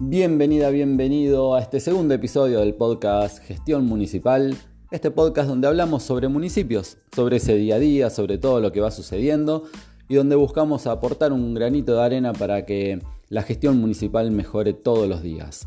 [0.00, 4.56] Bienvenida, bienvenido a este segundo episodio del podcast Gestión Municipal,
[4.92, 8.80] este podcast donde hablamos sobre municipios, sobre ese día a día, sobre todo lo que
[8.80, 9.64] va sucediendo
[10.08, 15.08] y donde buscamos aportar un granito de arena para que la gestión municipal mejore todos
[15.08, 15.66] los días.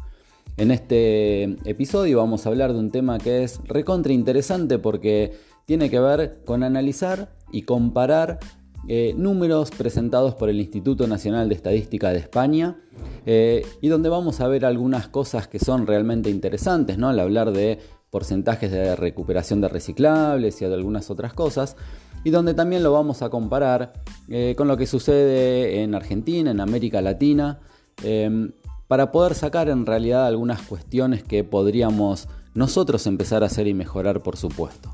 [0.55, 5.33] En este episodio vamos a hablar de un tema que es recontra interesante porque
[5.65, 8.39] tiene que ver con analizar y comparar
[8.87, 12.77] eh, números presentados por el Instituto Nacional de Estadística de España
[13.25, 17.09] eh, y donde vamos a ver algunas cosas que son realmente interesantes, ¿no?
[17.09, 21.77] al hablar de porcentajes de recuperación de reciclables y de algunas otras cosas,
[22.23, 23.93] y donde también lo vamos a comparar
[24.27, 27.59] eh, con lo que sucede en Argentina, en América Latina,
[28.03, 28.51] em,
[28.87, 34.21] para poder sacar en realidad algunas cuestiones que podríamos nosotros empezar a hacer y mejorar,
[34.21, 34.93] por supuesto.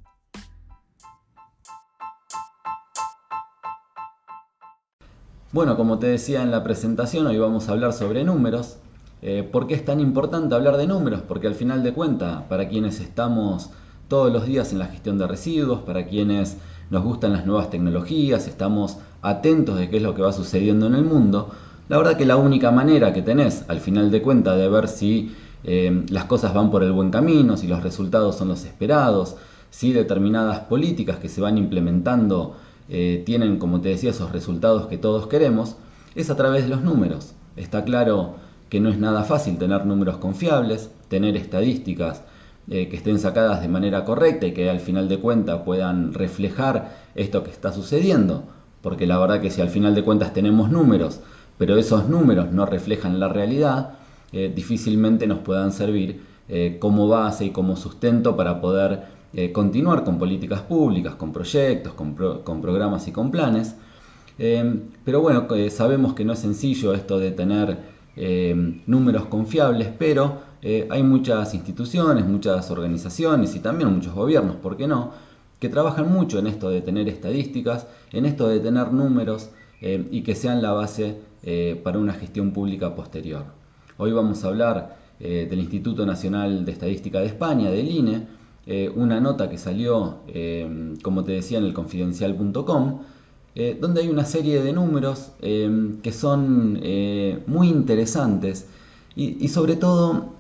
[5.51, 8.77] Bueno, como te decía en la presentación, hoy vamos a hablar sobre números.
[9.21, 11.19] Eh, ¿Por qué es tan importante hablar de números?
[11.27, 13.71] Porque al final de cuentas, para quienes estamos
[14.07, 16.55] todos los días en la gestión de residuos, para quienes
[16.91, 20.95] nos gustan las nuevas tecnologías, estamos atentos de qué es lo que va sucediendo en
[20.95, 21.51] el mundo,
[21.89, 25.35] la verdad que la única manera que tenés al final de cuentas de ver si
[25.63, 29.35] eh, las cosas van por el buen camino, si los resultados son los esperados,
[29.69, 32.55] si determinadas políticas que se van implementando
[32.89, 35.77] eh, tienen, como te decía, esos resultados que todos queremos,
[36.15, 37.33] es a través de los números.
[37.55, 38.35] Está claro
[38.69, 42.23] que no es nada fácil tener números confiables, tener estadísticas
[42.69, 46.97] eh, que estén sacadas de manera correcta y que al final de cuentas puedan reflejar
[47.15, 48.43] esto que está sucediendo,
[48.81, 51.19] porque la verdad que si al final de cuentas tenemos números,
[51.57, 53.95] pero esos números no reflejan la realidad,
[54.33, 60.03] eh, difícilmente nos puedan servir eh, como base y como sustento para poder eh, continuar
[60.03, 63.75] con políticas públicas, con proyectos, con, programas y con planes.
[65.05, 67.93] pero bueno, sabemos que no es sencillo esto de tener
[68.87, 70.41] números confiables, pero
[70.89, 75.11] hay muchas instituciones, muchas organizaciones y también muchos gobiernos, ¿por qué no?,
[75.59, 79.49] que trabajan mucho en esto de tener estadísticas, en esto de tener números
[79.81, 81.17] y que sean la base
[81.83, 83.62] para una gestión pública posterior.
[83.97, 88.25] Hoy vamos a hablar eh, del Instituto Nacional de Estadística de España, del INE,
[88.65, 92.99] eh, una nota que salió, eh, como te decía, en el confidencial.com,
[93.79, 96.81] donde hay una serie de números que son
[97.45, 98.65] muy interesantes
[99.15, 100.33] y, sobre todo,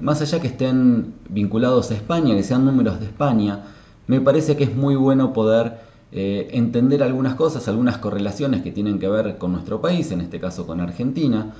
[0.00, 3.64] más allá que estén vinculados a España, que sean números de España,
[4.06, 5.80] me parece que es muy bueno poder
[6.12, 10.64] entender algunas cosas, algunas correlaciones que tienen que ver con nuestro país, en este caso
[10.64, 11.52] con Argentina,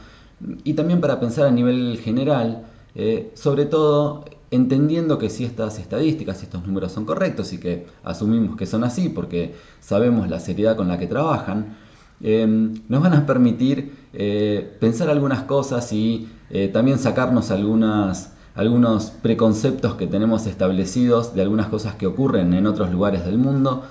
[0.64, 2.64] y también para pensar a nivel general,
[2.94, 7.86] eh, sobre todo entendiendo que si estas estadísticas, si estos números son correctos y que
[8.04, 11.76] asumimos que son así porque sabemos la seriedad con la que trabajan,
[12.20, 16.28] eh, nos van a permitir eh, pensar algunas cosas y
[16.72, 23.24] también sacarnos algunos preconceptos que tenemos establecidos de algunas cosas que ocurren en otros lugares
[23.24, 23.84] del mundo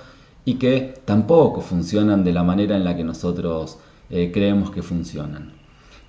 [0.44, 5.61] y que tampoco funcionan de la manera en la que nosotros creemos que funcionan.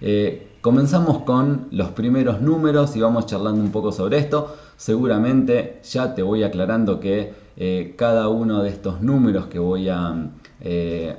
[0.06, 4.54] Eh, comenzamos con los primeros números y vamos charlando un poco sobre esto.
[4.76, 10.30] Seguramente ya te voy aclarando que eh, cada uno de estos números que voy a,
[10.60, 11.16] eh,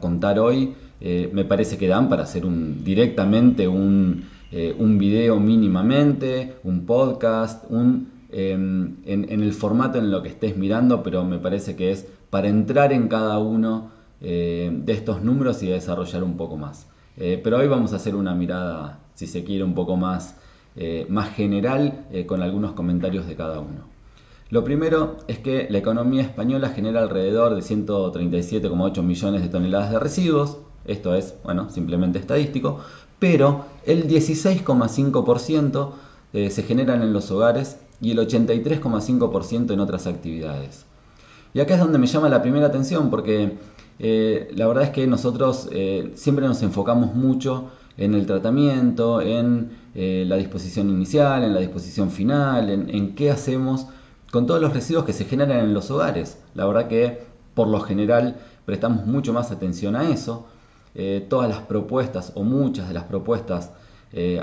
[0.00, 0.74] contar hoy
[1.32, 2.44] me parece que dan para hacer
[2.82, 4.24] directamente un,
[4.98, 11.24] video mínimamente, un podcast, un, em, en, el formato en lo que estés mirando, pero
[11.24, 16.36] me parece que es para entrar en cada uno de estos números y desarrollar un
[16.36, 16.88] poco más.
[17.16, 20.36] Eh, pero hoy vamos a hacer una mirada, si se quiere, un poco más,
[20.76, 23.82] eh, más general eh, con algunos comentarios de cada uno.
[24.50, 29.98] Lo primero es que la economía española genera alrededor de 137,8 millones de toneladas de
[29.98, 32.80] residuos, esto es, bueno, simplemente estadístico,
[33.18, 35.92] pero el 16,5%
[36.50, 40.84] se generan en los hogares y el 83,5% en otras actividades.
[41.54, 43.56] Y acá es donde me llama la primera atención porque
[43.98, 49.70] eh, la verdad es que nosotros eh, siempre nos enfocamos mucho en el tratamiento, en
[49.94, 53.86] eh, la disposición inicial, en la disposición final, en, qué hacemos
[54.32, 56.38] con todos los residuos que se generan en los hogares.
[56.54, 57.22] La verdad que
[57.54, 58.36] por lo general
[58.66, 60.46] prestamos mucho más atención a eso.
[61.28, 63.70] Todas las propuestas o muchas de las propuestas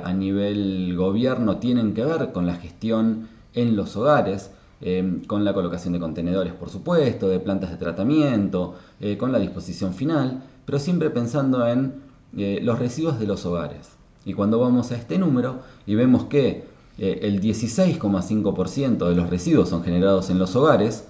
[0.04, 4.52] a nivel gobierno tienen que ver con la gestión en los hogares,
[4.82, 8.76] eh, con la colocación de contenedores, por supuesto, de plantas de tratamiento,
[9.18, 12.02] con la disposición final, pero siempre pensando en
[12.34, 13.90] los residuos de los hogares.
[14.26, 16.66] Y cuando vamos a este número y vemos que
[17.00, 21.06] el 16,5% de los residuos son generados en los hogares,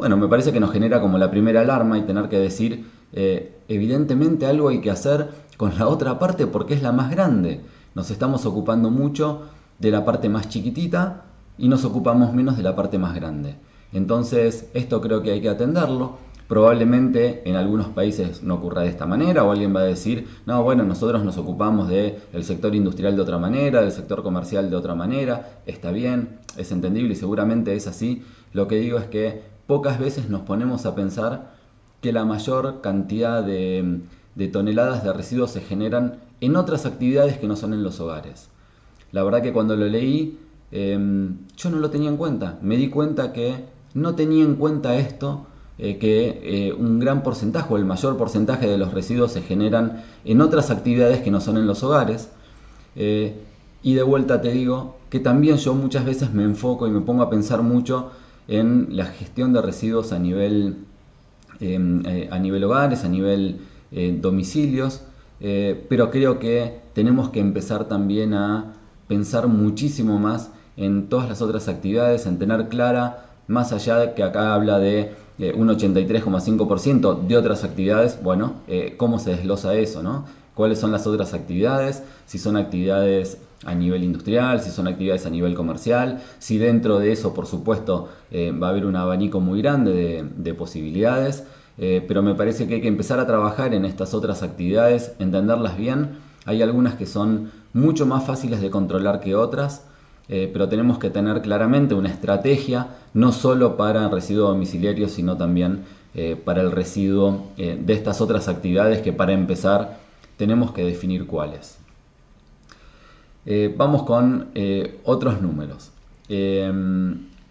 [0.00, 3.58] bueno, me parece que nos genera como la primera alarma y tener que decir, eh,
[3.68, 5.28] evidentemente algo hay que hacer
[5.58, 7.60] con la otra parte porque es la más grande.
[7.94, 9.42] Nos estamos ocupando mucho
[9.78, 11.24] de la parte más chiquitita
[11.60, 13.54] y nos ocupamos menos de la parte más grande.
[13.92, 16.16] Entonces, esto creo que hay que atenderlo.
[16.48, 20.64] Probablemente en algunos países no ocurra de esta manera o alguien va a decir, no,
[20.64, 24.96] bueno, nosotros nos ocupamos del sector industrial de otra manera, del sector comercial de otra
[24.96, 28.24] manera, está bien, es entendible y seguramente es así.
[28.52, 31.52] Lo que digo es que pocas veces nos ponemos a pensar
[32.00, 34.00] que la mayor cantidad de,
[34.52, 38.48] toneladas de residuos se generan en otras actividades que no son en los hogares.
[39.12, 40.38] La verdad que cuando lo leí
[40.72, 42.58] em, yo no lo tenía en cuenta.
[42.62, 43.64] Me di cuenta que
[43.94, 45.46] no tenía en cuenta esto,
[45.82, 50.04] eh, que eh, un gran porcentaje o el mayor porcentaje de los residuos se generan
[50.26, 52.28] en otras actividades que no son en los hogares.
[52.96, 53.34] Eh,
[53.82, 57.22] y de vuelta te digo que también yo muchas veces me enfoco y me pongo
[57.22, 58.10] a pensar mucho
[58.46, 60.84] en la gestión de residuos a nivel,
[61.60, 63.60] em, a nivel hogares, a nivel
[64.20, 65.02] domicilios,
[65.40, 68.74] pero creo que tenemos que empezar también a
[69.08, 74.22] pensar muchísimo más en todas las otras actividades, en tener clara, más allá de que
[74.24, 75.14] acá habla de
[75.56, 78.54] un 83,5% de otras actividades, bueno,
[78.96, 80.24] cómo se desglosa eso, ¿no?
[80.54, 82.02] ¿Cuáles son las otras actividades?
[82.26, 87.12] Si son actividades a nivel industrial, si son actividades a nivel comercial, si dentro de
[87.12, 91.44] eso, por supuesto, eh, va a haber un abanico muy grande de, posibilidades,
[91.78, 95.76] eh, pero me parece que hay que empezar a trabajar en estas otras actividades, entenderlas
[95.76, 96.18] bien.
[96.46, 99.84] Hay algunas que son mucho más fáciles de controlar que otras,
[100.30, 105.36] eh, pero tenemos que tener claramente una estrategia, no solo para el residuo domiciliario, sino
[105.36, 105.84] también
[106.44, 110.00] para el residuo de estas otras actividades que para empezar
[110.36, 111.78] tenemos que definir cuáles.
[113.46, 115.90] Eh, vamos con eh, otros números.
[116.28, 116.72] Eh,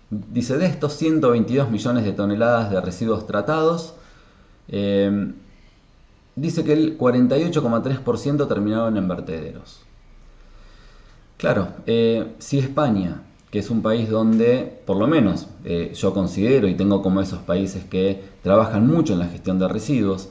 [0.10, 3.96] dice, de estos 122 millones de toneladas de residuos tratados,
[6.36, 9.82] dice que el 48,3% terminaron en vertederos.
[11.40, 11.70] Claro,
[12.38, 15.48] si España, que es un país donde, por lo menos
[15.94, 20.30] yo considero y tengo como esos países que trabajan mucho en la gestión de residuos,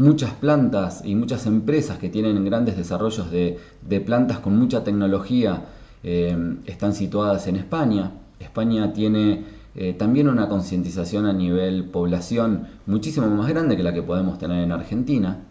[0.00, 3.58] muchas plantas y muchas empresas que tienen grandes desarrollos de,
[4.00, 5.64] plantas con mucha tecnología
[6.02, 8.12] eh, están situadas en España.
[8.38, 14.02] España tiene eh, también una concientización a nivel población muchísimo más grande que la que
[14.02, 15.44] podemos tener en Argentina.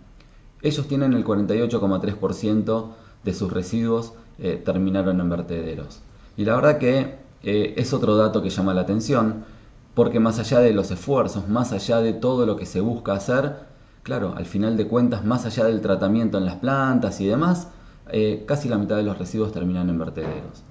[0.63, 2.88] Ellos tienen el 48,3%
[3.24, 6.01] de sus residuos eh, terminaron en vertederos.
[6.38, 9.45] Y la verdad que es otro dato que llama la atención,
[9.94, 13.56] porque más allá de los esfuerzos, más allá de todo lo que se busca hacer,
[14.04, 17.68] claro, al final de cuentas, más allá del tratamiento en las plantas y demás,
[18.12, 20.63] eh, casi la mitad de los residuos terminan en vertederos.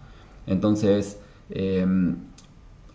[0.47, 1.19] Entonces,
[1.51, 2.17] em,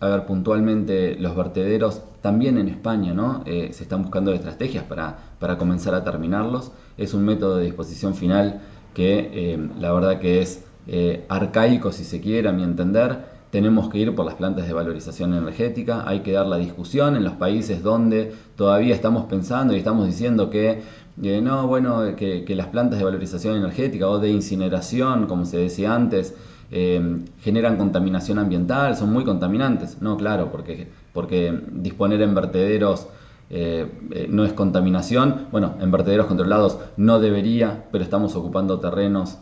[0.00, 3.42] a ver, puntualmente los vertederos, también en España, ¿no?
[3.46, 6.72] Eh, se están buscando estrategias para, para, comenzar a terminarlos.
[6.96, 8.60] Es un método de disposición final
[8.94, 13.88] que em, la verdad que es eh, arcaico, si se quiere, a mi entender, tenemos
[13.88, 17.34] que ir por las plantas de valorización energética, hay que dar la discusión en los
[17.34, 20.82] países donde todavía estamos pensando y estamos diciendo que
[21.22, 25.94] eh, no, bueno, que, las plantas de valorización energética o de incineración, como se decía
[25.94, 26.34] antes,
[26.72, 30.02] eh, generan contaminación ambiental, son muy contaminantes.
[30.02, 33.06] No, claro, porque, porque disponer en vertederos
[33.50, 35.46] eh, no es contaminación.
[35.52, 39.38] Bueno, en vertederos controlados no debería, pero estamos ocupando terrenos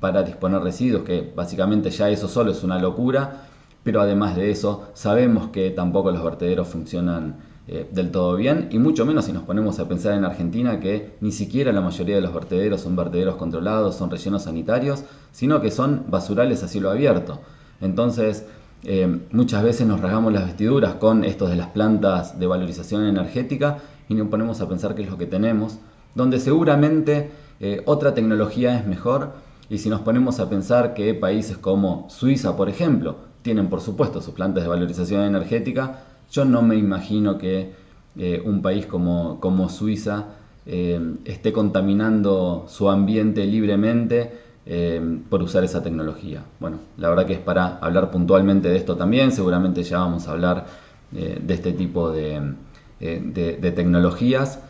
[0.00, 3.42] para disponer residuos, que básicamente ya eso solo es una locura,
[3.84, 7.36] pero además de eso sabemos que tampoco los vertederos funcionan
[7.68, 11.16] eh, del todo bien, y mucho menos si nos ponemos a pensar en Argentina que
[11.20, 15.70] ni siquiera la mayoría de los vertederos son vertederos controlados, son rellenos sanitarios, sino que
[15.70, 17.40] son basurales a cielo abierto.
[17.80, 18.44] Entonces,
[18.82, 23.78] eh, muchas veces nos rasgamos las vestiduras con estos de las plantas de valorización energética
[24.08, 25.78] y nos ponemos a pensar qué es lo que tenemos,
[26.14, 29.32] donde seguramente eh, otra tecnología es mejor,
[29.68, 34.20] y si nos ponemos a pensar que países como Suiza, por ejemplo, tienen por supuesto
[34.20, 36.00] sus plantas de valorización energética,
[36.32, 37.72] yo no me imagino que
[38.16, 40.26] eh, un país como, Suiza
[40.66, 44.30] esté contaminando su ambiente libremente
[44.66, 46.44] eh, por usar esa tecnología.
[46.58, 50.32] Bueno, la verdad que es para hablar puntualmente de esto también, seguramente ya vamos a
[50.32, 50.66] hablar
[51.10, 52.54] de este tipo de,
[53.00, 54.60] de, tecnologías,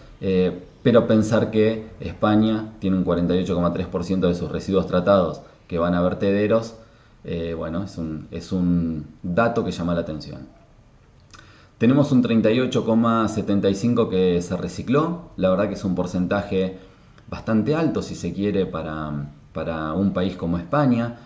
[0.82, 6.76] pero pensar que España tiene un 48,3% de sus residuos tratados que van a vertederos,
[7.58, 10.48] bueno, es un, es un dato que llama la atención.
[11.80, 16.76] Tenemos un 38,75 que se recicló, la verdad que es un porcentaje
[17.30, 21.18] bastante alto si se quiere para, un país como España.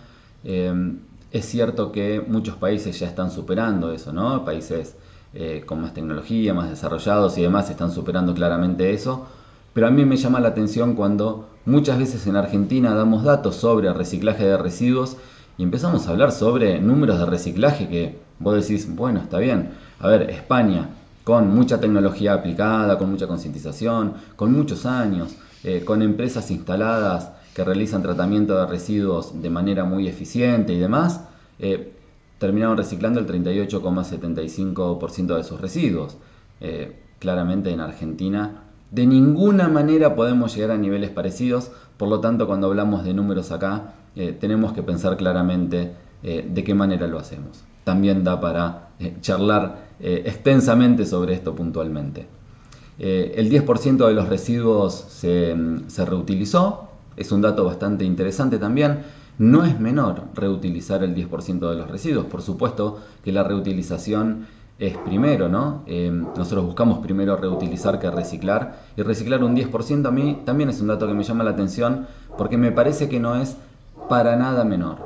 [0.43, 0.93] Eh,
[1.31, 4.45] es cierto que muchos países ya están superando eso, ¿no?
[4.45, 4.95] Países
[5.33, 9.25] eh, con más tecnología, más desarrollados y demás están superando claramente eso.
[9.73, 13.91] Pero a mí me llama la atención cuando muchas veces en Argentina damos datos sobre
[13.91, 15.17] reciclaje de residuos
[15.57, 19.71] y empezamos a hablar sobre números de reciclaje que vos decís, bueno, está bien.
[19.99, 20.89] A ver, España,
[21.25, 27.63] con mucha tecnología aplicada, con mucha concientización, con muchos años, eh, con empresas instaladas que
[27.63, 31.21] realizan tratamiento de residuos de manera muy eficiente y demás,
[31.57, 31.93] eh,
[32.37, 36.17] terminaron reciclando el 38,75% de sus residuos.
[36.61, 42.45] Eh, claramente en Argentina de ninguna manera podemos llegar a niveles parecidos, por lo tanto
[42.45, 43.95] cuando hablamos de números acá
[44.39, 45.91] tenemos que pensar claramente
[46.23, 47.65] de qué manera lo hacemos.
[47.83, 52.25] También da para charlar extensamente sobre esto puntualmente.
[52.97, 55.53] Eh, el 10% de los residuos se,
[56.05, 58.99] reutilizó, es un dato bastante interesante también.
[59.37, 64.47] No es menor reutilizar el 10% de los residuos, por supuesto que la reutilización
[64.79, 65.83] es primero, ¿no?
[65.87, 70.81] Eh, nosotros buscamos primero reutilizar que reciclar y reciclar un 10% a mí también es
[70.81, 72.07] un dato que me llama la atención
[72.37, 73.57] porque me parece que no es
[74.09, 74.97] para nada menor.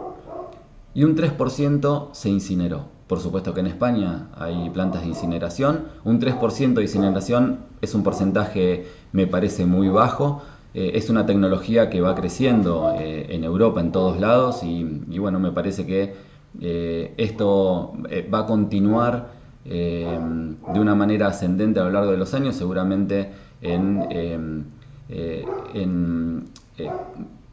[0.94, 2.86] Y un 3% se incineró.
[3.08, 5.86] Por supuesto que en España hay plantas de incineración.
[6.04, 10.42] Un 3% de incineración es un porcentaje, me parece, muy bajo.
[10.74, 14.84] Eh, es una tecnología que va creciendo eh, en Europa, en todos lados, y,
[15.18, 16.14] bueno, me parece que
[16.62, 17.94] eh, esto
[18.34, 23.30] va a continuar de una manera ascendente a lo largo de los años, seguramente
[23.62, 24.66] en,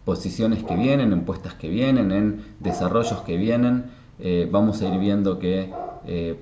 [0.05, 3.87] posiciones que vienen, en puestas que vienen, en desarrollos que vienen.
[4.51, 5.71] Vamos a ir viendo que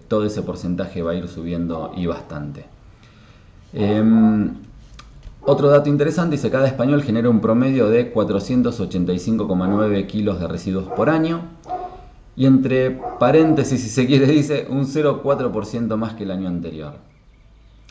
[0.06, 2.66] todo ese porcentaje va a ir subiendo y bastante.
[5.44, 10.88] Em, otro dato interesante dice cada español genera un promedio de 485,9 kilos de residuos
[10.96, 11.42] por año
[12.36, 16.94] y entre paréntesis si se quiere dice un 0,4% más que el año anterior.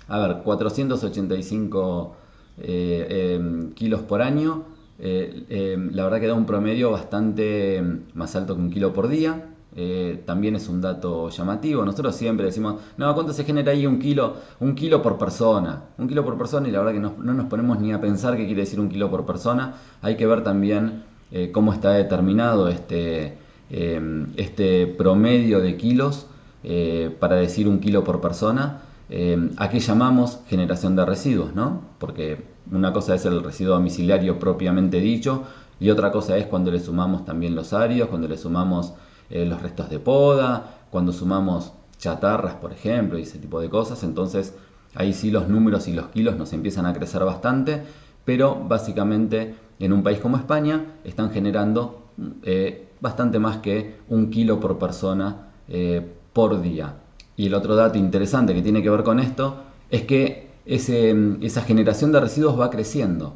[0.07, 2.15] A ver, 485
[2.59, 4.63] eh, em, kilos por año,
[4.99, 7.81] em, la verdad que da un promedio bastante
[8.13, 9.52] más alto que un kilo por día.
[9.75, 11.83] Eh, también es un dato llamativo.
[11.83, 14.35] Nosotros siempre decimos, no, ¿cuánto se genera ahí un kilo?
[14.59, 15.83] Un kilo por persona.
[15.97, 18.45] Un kilo por persona y la verdad que no, nos ponemos ni a pensar qué
[18.45, 19.75] quiere decir un kilo por persona.
[20.01, 23.37] Hay que ver también eh, cómo está determinado este,
[23.69, 26.27] em, este promedio de kilos
[26.63, 28.81] eh, para decir un kilo por persona.
[29.09, 31.55] Em, ¿A qué llamamos generación de residuos?
[31.55, 31.81] ¿no?
[31.97, 35.43] Porque una cosa es el residuo domiciliario propiamente dicho
[35.79, 38.93] y otra cosa es cuando le sumamos también los áridos, cuando le sumamos
[39.33, 44.03] eh, los restos de poda, cuando sumamos chatarras, por ejemplo, y ese tipo de cosas,
[44.03, 44.53] entonces
[44.93, 47.81] ahí sí los números y los kilos nos empiezan a crecer bastante,
[48.25, 52.11] pero básicamente en un país como España están generando
[52.43, 56.93] eh, bastante más que un kilo por persona eh, por día.
[57.35, 62.11] Y el otro dato interesante que tiene que ver con esto es que esa generación
[62.11, 63.33] de residuos va creciendo.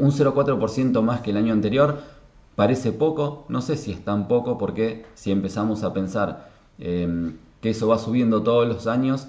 [0.00, 1.98] un 0,4% más que el año anterior,
[2.58, 6.50] Parece poco, no sé si es tan poco porque si empezamos a pensar
[6.80, 9.28] em, que eso va subiendo todos los años,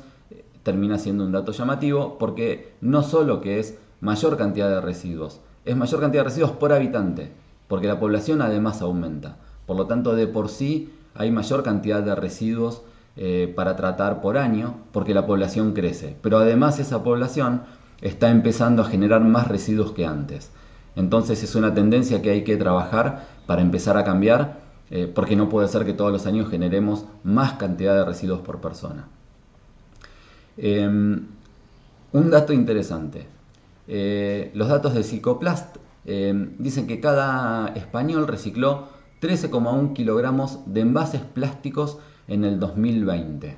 [0.63, 5.77] termina siendo un dato llamativo porque no solo que es mayor cantidad de residuos, es
[5.77, 7.31] mayor cantidad de residuos por habitante,
[7.67, 9.38] porque la población además aumenta.
[9.67, 12.81] Por lo tanto, de por sí hay mayor cantidad de residuos
[13.15, 16.17] eh, para tratar por año porque la población crece.
[16.24, 17.62] Pero además esa población
[18.01, 20.50] está empezando a generar más residuos que antes.
[20.99, 24.59] Entonces es una tendencia que hay que trabajar para empezar a cambiar,
[24.91, 28.59] eh, porque no puede ser que todos los años generemos más cantidad de residuos por
[28.59, 29.07] persona.
[30.57, 31.25] Em,
[32.11, 33.25] un dato interesante.
[33.87, 38.89] Eh, los datos de Psicoplast em, dicen que cada español recicló
[39.21, 43.57] 13,1 kilogramos de envases plásticos en el 2020.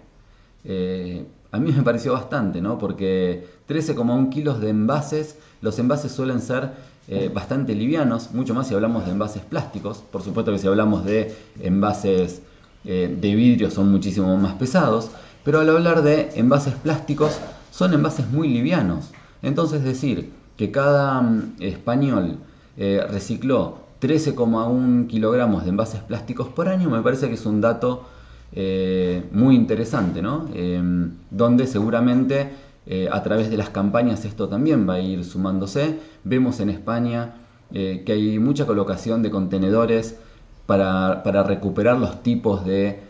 [0.63, 2.77] Eh, a mí me pareció bastante, ¿no?
[2.77, 8.74] Porque 13,1 kilos de envases, los envases suelen ser eh, bastante livianos, mucho más si
[8.74, 9.98] hablamos de envases plásticos.
[9.98, 12.41] Por supuesto que si hablamos de envases
[12.86, 15.12] eh, de vidrio son muchísimo más pesados,
[15.44, 17.38] pero al hablar de envases plásticos
[17.70, 19.10] son envases muy livianos.
[19.41, 22.38] Entonces decir que cada mm, español
[22.77, 28.06] eh, recicló 13,1 kilogramos de envases plásticos por año me parece que es un dato
[29.32, 30.50] muy interesante, ¿no?
[31.30, 32.50] donde seguramente
[32.86, 36.00] eh, a través de las campañas esto también va a ir sumándose.
[36.24, 37.36] Vemos en España
[37.72, 40.18] eh, que hay mucha colocación de contenedores
[40.66, 43.04] para, recuperar los tipos de,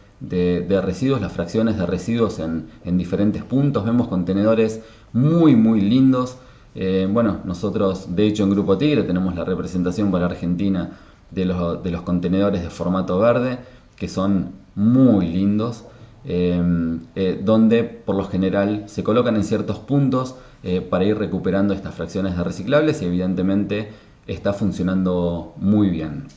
[0.83, 3.85] residuos, las fracciones de residuos en, diferentes puntos.
[3.85, 4.81] Vemos contenedores
[5.13, 6.37] muy, muy lindos.
[6.75, 10.91] Eh, bueno, nosotros de hecho en Grupo Tigre tenemos la representación para Argentina
[11.29, 13.59] de los, de los contenedores de formato verde,
[13.95, 15.85] que son muy lindos.
[16.23, 21.73] Em, eh, donde por lo general se colocan en ciertos puntos eh, para ir recuperando
[21.73, 23.89] estas fracciones de reciclables y evidentemente
[24.27, 26.27] está funcionando muy bien.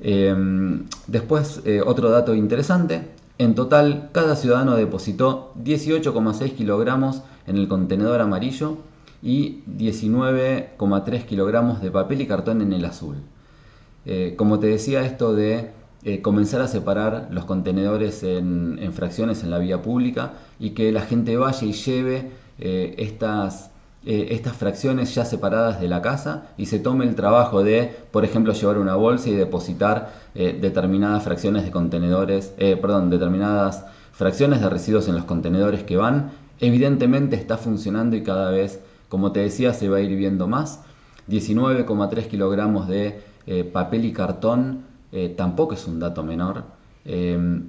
[0.00, 7.68] Em, después, eh, otro dato interesante, en total cada ciudadano depositó 18,6 kilogramos en el
[7.68, 8.78] contenedor amarillo
[9.22, 13.16] y 19,3 kilogramos de papel y cartón en el azul.
[14.36, 15.70] como te decía, esto de
[16.06, 21.00] eh, comenzar a separar los contenedores en, fracciones en la vía pública y que la
[21.00, 23.70] gente vaya y lleve eh, estas,
[24.04, 28.22] eh, estas fracciones ya separadas de la casa y se tome el trabajo de, por
[28.22, 35.08] ejemplo, llevar una bolsa y depositar determinadas fracciones de contenedores, perdón, determinadas fracciones de residuos
[35.08, 36.32] en los contenedores que van.
[36.60, 40.80] Evidentemente está funcionando y cada vez, como te decía, se va a ir viendo más.
[41.30, 43.22] 19,3 kilogramos de
[43.72, 46.64] papel y cartón eh, tampoco es un dato menor.
[47.04, 47.62] Eh,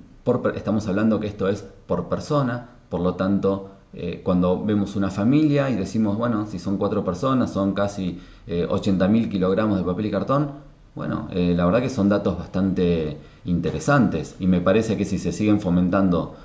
[0.55, 5.69] estamos hablando que esto es por persona, por lo tanto, eh, cuando vemos una familia
[5.69, 10.53] y decimos, bueno, si son cuatro personas, son casi 80.000 kilogramos de papel y cartón,
[10.95, 15.59] bueno, la verdad que son datos bastante interesantes y me parece que si se siguen
[15.59, 16.35] fomentando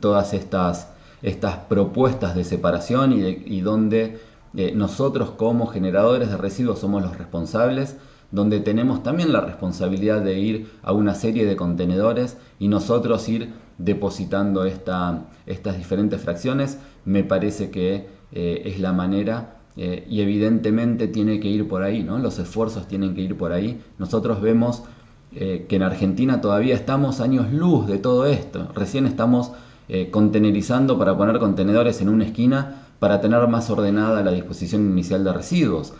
[0.00, 0.88] todas estas,
[1.20, 4.18] estas propuestas de separación y, y donde
[4.74, 7.96] nosotros como generadores de residuos somos los responsables,
[8.30, 13.52] donde tenemos también la responsabilidad de ir a una serie de contenedores y nosotros ir
[13.78, 21.38] depositando estas diferentes fracciones, me parece que eh, es la manera eh, y evidentemente tiene
[21.38, 22.18] que ir por ahí, ¿no?
[22.18, 23.80] los esfuerzos tienen que ir por ahí.
[23.98, 24.82] Nosotros vemos
[25.32, 29.52] eh, que en Argentina todavía estamos años luz de todo esto, recién estamos
[30.10, 35.32] contenerizando para poner contenedores en una esquina para tener más ordenada la disposición inicial de
[35.32, 35.94] residuos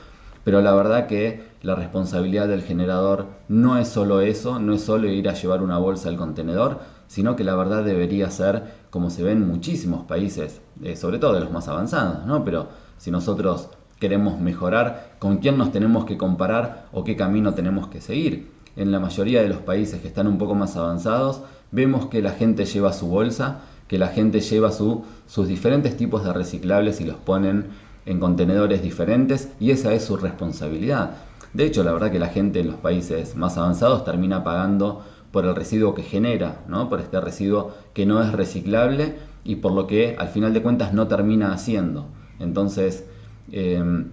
[0.46, 5.08] pero la verdad que la responsabilidad del generador no es solo eso, no es solo
[5.08, 6.78] ir a llevar una bolsa al contenedor,
[7.08, 11.32] sino que la verdad debería ser como se ve en muchísimos países, eh, sobre todo
[11.32, 12.44] de los más avanzados, ¿no?
[12.44, 17.88] Pero si nosotros queremos mejorar, ¿con quién nos tenemos que comparar o qué camino tenemos
[17.88, 18.52] que seguir?
[18.76, 22.30] En la mayoría de los países que están un poco más avanzados, vemos que la
[22.30, 27.16] gente lleva su bolsa, que la gente lleva sus diferentes tipos de reciclables y los
[27.16, 27.66] ponen
[28.06, 31.16] en contenedores diferentes y esa es su responsabilidad.
[31.52, 35.44] De hecho, la verdad que la gente en los países más avanzados termina pagando por
[35.44, 36.88] el residuo que genera, ¿no?
[36.88, 40.92] por este residuo que no es reciclable y por lo que al final de cuentas
[40.92, 42.06] no termina haciendo.
[42.38, 43.04] Entonces,
[43.52, 44.12] em,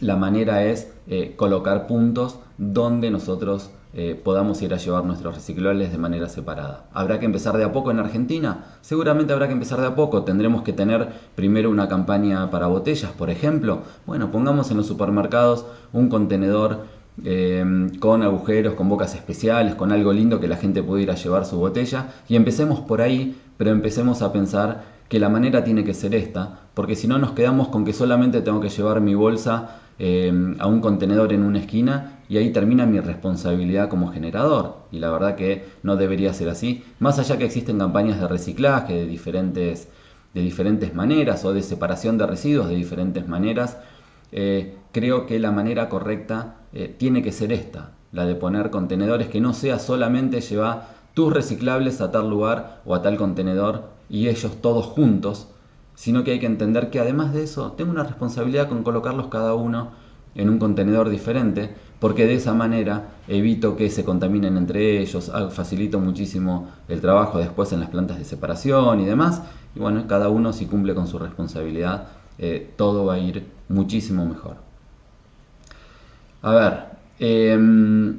[0.00, 5.92] la manera es eh, colocar puntos donde nosotros eh, podamos ir a llevar nuestros reciclables
[5.92, 6.86] de manera separada.
[6.92, 8.64] ¿Habrá que empezar de a poco en Argentina?
[8.80, 10.24] Seguramente habrá que empezar de a poco.
[10.24, 13.82] Tendremos que tener primero una campaña para botellas, por ejemplo.
[14.04, 16.86] Bueno, pongamos en los supermercados un contenedor
[17.22, 17.64] eh,
[18.00, 21.46] con agujeros, con bocas especiales, con algo lindo que la gente pueda ir a llevar
[21.46, 25.94] su botella y empecemos por ahí, pero empecemos a pensar que la manera tiene que
[25.94, 29.82] ser esta, porque si no nos quedamos con que solamente tengo que llevar mi bolsa
[30.00, 34.76] eh, a un contenedor en una esquina y ahí termina mi responsabilidad como generador.
[34.90, 36.84] Y la verdad que no debería ser así.
[36.98, 39.88] Más allá que existen campañas de reciclaje de diferentes,
[40.32, 43.78] de diferentes maneras o de separación de residuos de diferentes maneras,
[44.32, 49.28] eh, creo que la manera correcta eh, tiene que ser esta, la de poner contenedores
[49.28, 54.28] que no sea solamente llevar tus reciclables a tal lugar o a tal contenedor y
[54.28, 55.48] ellos todos juntos,
[55.94, 59.54] sino que hay que entender que además de eso tengo una responsabilidad con colocarlos cada
[59.54, 59.92] uno
[60.34, 61.70] en un contenedor diferente,
[62.00, 67.38] porque de esa manera evito que se contaminen entre ellos, ah, facilito muchísimo el trabajo
[67.38, 69.42] después en las plantas de separación y demás,
[69.74, 74.26] y bueno, cada uno si cumple con su responsabilidad, eh, todo va a ir muchísimo
[74.26, 74.56] mejor.
[76.42, 76.84] A ver,
[77.18, 78.18] em,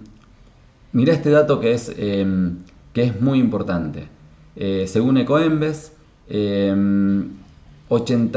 [0.93, 2.57] mira este dato que es, em,
[2.93, 4.07] que es muy importante.
[4.55, 5.91] Eh, según Ecoembes,
[7.89, 8.31] em,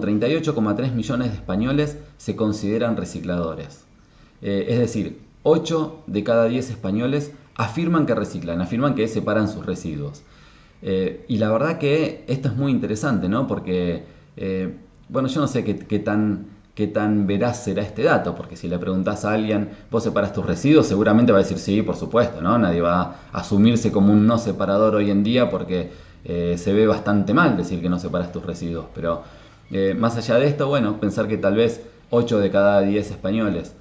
[0.00, 3.84] 38,3 eh, millones de españoles se consideran recicladores.
[4.42, 9.64] Eh, es decir, 8 de cada 10 españoles afirman que reciclan, afirman que separan sus
[9.66, 10.22] residuos.
[10.82, 13.46] Eh, y la verdad que esto es muy interesante, ¿no?
[13.46, 14.04] Porque,
[15.08, 18.78] bueno, yo no sé qué, tan, qué tan veraz será este dato, porque si le
[18.78, 20.86] preguntas a alguien, ¿vos separas tus residuos?
[20.86, 22.58] Seguramente va a decir sí, por supuesto, ¿no?
[22.58, 23.00] Nadie va
[23.32, 25.90] a asumirse como un no separador hoy en día porque
[26.24, 29.22] se ve bastante mal decir que no separas tus residuos, pero
[29.96, 33.74] más allá de esto, bueno, pensar que tal vez 8 de cada 10 españoles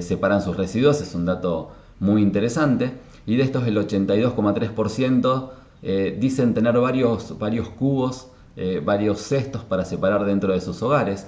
[0.00, 2.92] separan sus residuos es un dato muy interesante
[3.26, 5.50] y de estos el 82,3%
[6.18, 8.28] dicen tener varios, varios cubos,
[8.84, 11.26] varios cestos para separar dentro de sus hogares.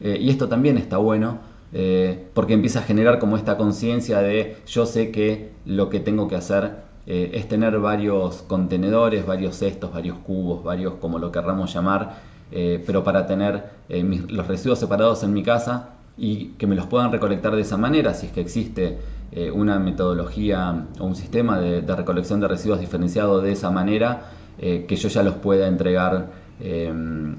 [0.00, 1.38] y esto también está bueno
[1.72, 6.26] eh, porque empieza a generar como esta conciencia de yo sé que lo que tengo
[6.26, 11.72] que hacer eh, es tener varios contenedores, varios cestos, varios cubos, varios como lo querramos
[11.72, 12.16] llamar,
[12.52, 17.10] eh, pero para tener los residuos separados en mi casa y que me los puedan
[17.10, 18.98] recolectar de esa manera, si es que existe
[19.54, 24.24] una metodología o un sistema de, recolección de residuos diferenciado de esa manera,
[24.58, 26.30] que yo ya los pueda entregar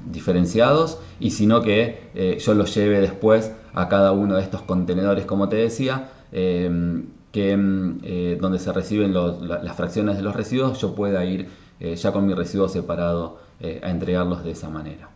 [0.08, 5.50] diferenciados y sino que yo los lleve después a cada uno de estos contenedores, como
[5.50, 11.24] te decía, em, em, eh, donde se reciben las fracciones de los residuos, yo pueda
[11.26, 11.48] ir
[11.80, 15.10] eh, ya con mi residuo separado eh, a entregarlos de esa manera.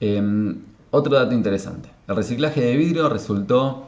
[0.00, 3.84] Em, otro dato interesante, el reciclaje de vidrio resultó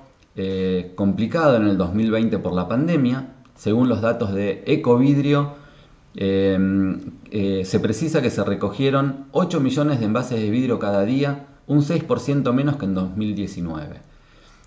[0.94, 5.56] complicado en el 2020 por la pandemia, según los datos de Ecovidrio,
[6.14, 12.52] se precisa que se recogieron 8 millones de envases de vidrio cada día un 6%
[12.52, 14.00] menos que en 2019.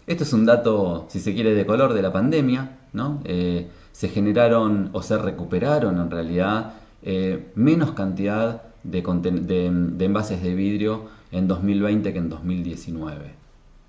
[0.06, 3.22] Esto es un dato, si se quiere, de color de la pandemia, ¿no?
[3.24, 9.00] Eh, se generaron o se recuperaron en realidad eh, menos cantidad de,
[10.00, 13.32] envases de vidrio en 2020 que en 2019.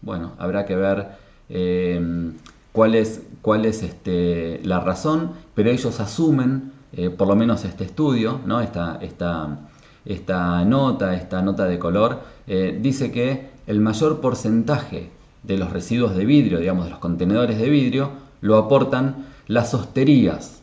[0.02, 1.08] Bueno, habrá que ver
[1.48, 2.32] eh,
[2.70, 6.72] cuál es, cuál es este, la razón, pero ellos asumen,
[7.18, 8.60] por lo menos este estudio, ¿no?
[8.60, 15.10] esta, esta nota, esta nota de color, dice que el mayor porcentaje
[15.44, 20.62] de los residuos de vidrio, digamos de los contenedores de vidrio, lo aportan las hosterías.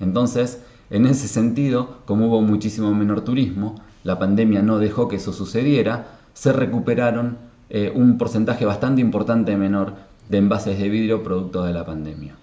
[0.00, 0.60] Entonces,
[0.90, 6.18] en ese sentido, como hubo muchísimo menor turismo, la pandemia no dejó que eso sucediera,
[6.32, 7.38] se recuperaron
[7.70, 9.94] eh, un porcentaje bastante importante menor
[10.28, 12.34] de envases de vidrio producto de la pandemia.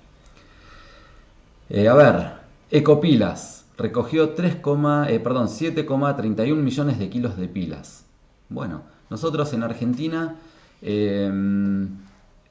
[1.70, 2.34] Eh, a ver,
[2.70, 8.06] ecopilas recogió 3, eh, 7,31 millones de kilos de pilas.
[8.50, 10.36] Bueno, nosotros en Argentina
[10.82, 11.90] em,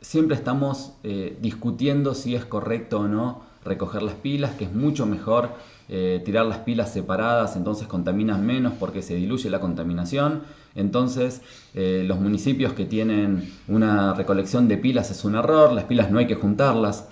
[0.00, 5.06] siempre estamos eh, discutiendo si es correcto o no recoger las pilas, que es mucho
[5.06, 5.50] mejor
[5.88, 10.42] eh, tirar las pilas separadas, entonces contaminan menos porque se diluye la contaminación.
[10.74, 11.40] Entonces
[11.74, 16.26] los municipios que tienen una recolección de pilas es un error, las pilas no hay
[16.26, 17.08] que juntarlas.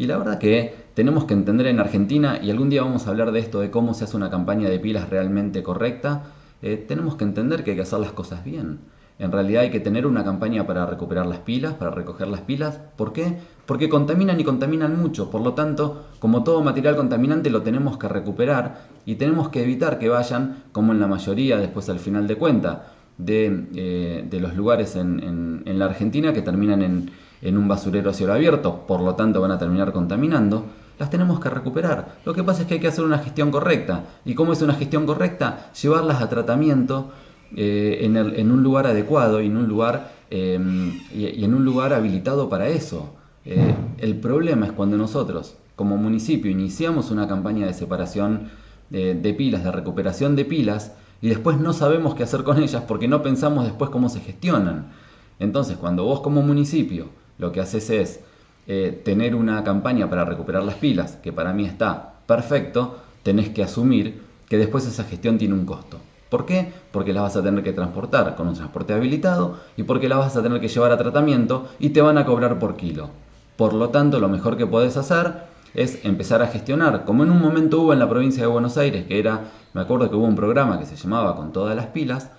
[0.00, 3.32] Y la verdad que tenemos que entender en Argentina, y algún día vamos a hablar
[3.32, 6.24] de esto, de cómo se hace una campaña de pilas realmente correcta,
[6.62, 8.80] eh, tenemos que entender que hay que hacer las cosas bien.
[9.20, 12.80] En realidad hay que tener una campaña para recuperar las pilas, para recoger las pilas.
[12.96, 13.36] ¿Por qué?
[13.66, 15.30] Porque contaminan y contaminan mucho.
[15.30, 19.98] Por lo tanto, como todo material contaminante lo tenemos que recuperar y tenemos que evitar
[19.98, 22.86] que vayan, como en la mayoría, después al final de cuenta,
[23.18, 27.10] de, eh, los lugares en la Argentina que terminan en,
[27.42, 30.64] en un basurero a cielo abierto, por lo tanto van a terminar contaminando,
[30.98, 32.16] las tenemos que recuperar.
[32.24, 34.04] Lo que pasa es que hay que hacer una gestión correcta.
[34.24, 35.70] ¿Y cómo es una gestión correcta?
[35.80, 37.10] Llevarlas a tratamiento
[37.56, 42.48] eh, en, un lugar adecuado y en un lugar, em, y, en un lugar habilitado
[42.48, 43.14] para eso.
[43.44, 48.50] Eh, el problema es cuando nosotros, como municipio, iniciamos una campaña de separación
[48.90, 52.84] de, de pilas, de recuperación de pilas, y después no sabemos qué hacer con ellas
[52.86, 54.92] porque no pensamos después cómo se gestionan.
[55.38, 57.08] Entonces, cuando vos como municipio
[57.38, 58.20] lo que haces es
[58.66, 63.62] eh, tener una campaña para recuperar las pilas, que para mí está perfecto, tenés que
[63.62, 65.98] asumir que después esa gestión tiene un costo.
[66.30, 66.72] ¿Por qué?
[66.92, 70.36] Porque las vas a tener que transportar con un transporte habilitado y porque las vas
[70.36, 73.10] a tener que llevar a tratamiento y te van a cobrar por kilo.
[73.56, 77.40] Por lo tanto, lo mejor que podés hacer es empezar a gestionar, como en un
[77.40, 80.34] momento hubo en la provincia de Buenos Aires, que era, me acuerdo que hubo un
[80.34, 82.30] programa que se llamaba Con todas las pilas,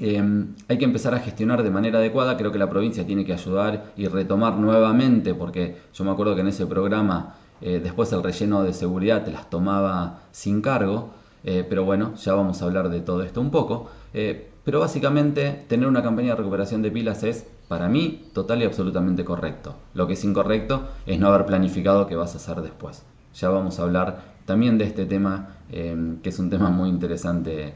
[0.00, 3.32] Em, hay que empezar a gestionar de manera adecuada, creo que la provincia tiene que
[3.32, 8.22] ayudar y retomar nuevamente, porque yo me acuerdo que en ese programa eh, después el
[8.22, 11.10] relleno de seguridad te las tomaba sin cargo,
[11.44, 13.90] eh, pero bueno, ya vamos a hablar de todo esto un poco.
[14.14, 18.64] Eh, pero básicamente tener una campaña de recuperación de pilas es, para mí, total y
[18.64, 19.76] absolutamente correcto.
[19.94, 23.02] Lo que es incorrecto es no haber planificado qué vas a hacer después.
[23.34, 27.74] Ya vamos a hablar también de este tema, em, que es un tema muy interesante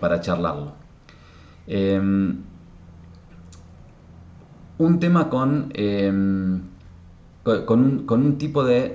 [0.00, 0.72] para charlarlo.
[1.68, 2.38] Em,
[4.78, 6.62] un tema con, em,
[7.42, 8.94] con, un, tipo de,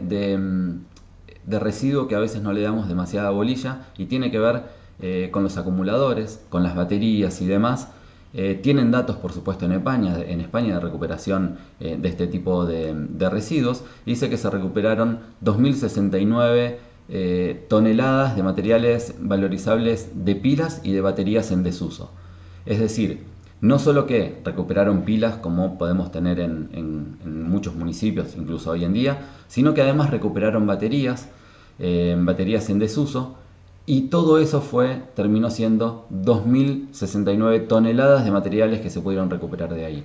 [1.46, 4.64] de, residuo que a veces no le damos demasiada bolilla y tiene que ver
[5.02, 7.90] eh, con los acumuladores, con las baterías y demás.
[8.34, 12.66] Eh, tienen datos, por supuesto, en España, en España de recuperación eh, de este tipo
[12.66, 13.84] de, de, residuos.
[14.06, 16.78] Dice que se recuperaron 2.069
[17.68, 22.12] toneladas de materiales valorizables de pilas y de baterías en desuso.
[22.66, 23.33] Es decir,
[23.64, 29.20] no solo que recuperaron pilas como podemos tener en, muchos municipios, incluso hoy en día,
[29.48, 31.30] sino que además recuperaron baterías,
[31.80, 33.38] eh, baterías en desuso,
[33.86, 39.86] y todo eso fue, terminó siendo 2.069 toneladas de materiales que se pudieron recuperar de
[39.86, 40.04] ahí.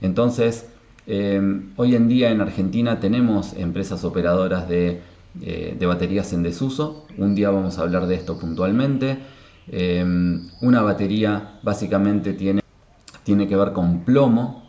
[0.00, 0.70] Entonces,
[1.06, 1.42] eh,
[1.76, 5.02] hoy en día en Argentina tenemos empresas operadoras eh,
[5.78, 7.04] de, baterías en desuso.
[7.18, 9.18] Un día vamos a hablar de esto puntualmente.
[10.62, 12.62] una batería básicamente tiene
[13.28, 14.62] tiene que ver con plomo.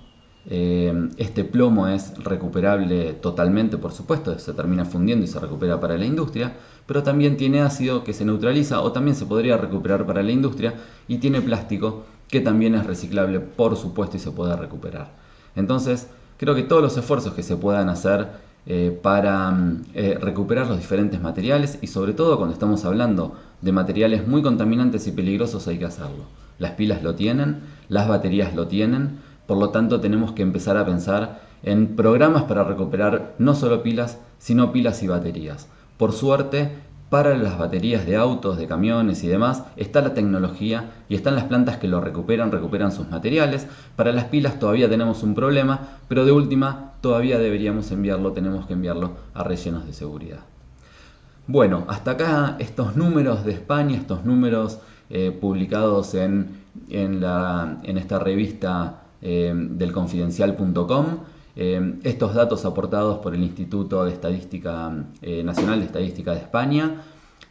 [0.45, 5.98] Eh, este plomo es recuperable totalmente, por supuesto, se termina fundiendo y se recupera para
[5.98, 10.24] la industria, pero también tiene ácido que se neutraliza o también se podría recuperar para
[10.24, 10.74] la industria
[11.08, 15.08] y tiene plástico que también es reciclable, por supuesto, y se puede recuperar.
[15.56, 18.28] Entonces, creo que todos los esfuerzos que se puedan hacer
[18.65, 19.58] eh, para
[19.93, 25.08] eh, recuperar los diferentes materiales y sobre todo cuando estamos hablando de materiales muy contaminantes
[25.08, 26.49] y peligrosos hay que hacerlo.
[26.60, 30.86] Las pilas lo tienen, las baterías lo tienen, por lo tanto tenemos que empezar a
[30.86, 35.67] pensar en programas para recuperar no solo pilas, sino pilas y baterías.
[35.98, 36.72] Por suerte,
[37.10, 41.45] para las baterías de autos, de camiones y demás, está la tecnología y están las
[41.45, 43.67] plantas que lo recuperan, recuperan sus materiales.
[43.95, 48.74] Para las pilas todavía tenemos un problema, pero de última todavía deberíamos enviarlo, tenemos que
[48.74, 50.39] enviarlo a rellenos de seguridad.
[51.48, 54.78] Bueno, hasta acá estos números de España, estos números
[55.12, 56.50] eh, publicados en,
[56.91, 61.06] en, esta revista eh, del confidencial.com.
[61.56, 64.93] Eh, estos datos aportados por el Instituto de Estadística
[65.43, 67.02] Nacional de Estadística de España.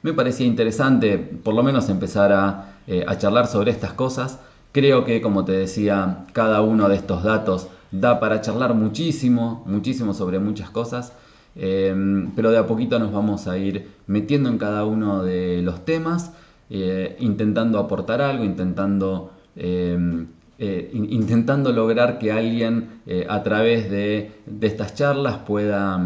[0.02, 2.76] Me parecía interesante por lo menos empezar a,
[3.08, 4.38] a charlar sobre estas cosas.
[4.70, 10.14] Creo que, como te decía, cada uno de estos datos da para charlar muchísimo, muchísimo
[10.14, 11.12] sobre muchas cosas.
[11.56, 16.30] pero de a poquito nos vamos a ir metiendo en cada uno de los temas
[16.70, 20.26] eh, intentando aportar algo, intentando, em,
[20.58, 25.98] eh, intentando lograr que alguien eh, a través de, estas charlas pueda,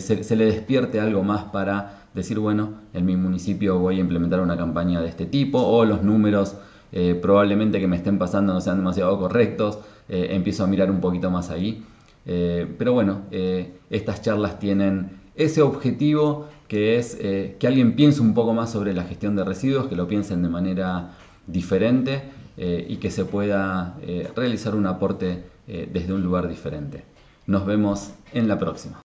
[0.00, 4.40] se, se, le despierte algo más para decir, bueno, en mi municipio voy a implementar
[4.40, 6.56] una campaña de este tipo o los números
[7.20, 9.78] probablemente que me estén pasando no sean demasiado correctos,
[10.08, 11.84] empiezo a mirar un poquito más ahí.
[12.24, 13.24] pero bueno,
[13.90, 18.92] estas charlas tienen ese objetivo que es eh, que alguien piense un poco más sobre
[18.92, 21.12] la gestión de residuos, que lo piensen de manera
[21.46, 22.22] diferente
[22.58, 27.04] eh, y que se pueda eh, realizar un aporte desde un lugar diferente.
[27.46, 29.02] Nos vemos en la próxima.